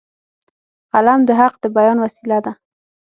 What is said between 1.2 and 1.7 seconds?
د حق د